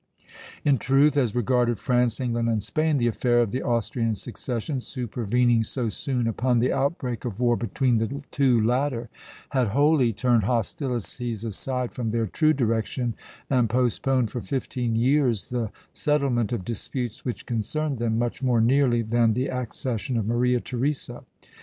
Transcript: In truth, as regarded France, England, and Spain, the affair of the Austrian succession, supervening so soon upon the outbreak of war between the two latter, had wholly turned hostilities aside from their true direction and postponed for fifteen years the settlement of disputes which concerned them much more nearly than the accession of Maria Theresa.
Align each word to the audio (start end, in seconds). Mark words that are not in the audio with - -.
In 0.65 0.79
truth, 0.79 1.15
as 1.15 1.35
regarded 1.35 1.77
France, 1.77 2.19
England, 2.19 2.49
and 2.49 2.63
Spain, 2.63 2.97
the 2.97 3.05
affair 3.05 3.39
of 3.39 3.51
the 3.51 3.61
Austrian 3.61 4.15
succession, 4.15 4.79
supervening 4.79 5.61
so 5.63 5.89
soon 5.89 6.25
upon 6.27 6.57
the 6.57 6.73
outbreak 6.73 7.23
of 7.23 7.39
war 7.39 7.55
between 7.55 7.99
the 7.99 8.23
two 8.31 8.59
latter, 8.59 9.09
had 9.49 9.67
wholly 9.67 10.11
turned 10.11 10.45
hostilities 10.45 11.45
aside 11.45 11.91
from 11.91 12.09
their 12.09 12.25
true 12.25 12.51
direction 12.51 13.13
and 13.47 13.69
postponed 13.69 14.31
for 14.31 14.41
fifteen 14.41 14.95
years 14.95 15.49
the 15.49 15.69
settlement 15.93 16.51
of 16.51 16.65
disputes 16.65 17.23
which 17.23 17.45
concerned 17.45 17.99
them 17.99 18.17
much 18.17 18.41
more 18.41 18.59
nearly 18.59 19.03
than 19.03 19.33
the 19.35 19.49
accession 19.51 20.17
of 20.17 20.25
Maria 20.25 20.59
Theresa. 20.59 21.23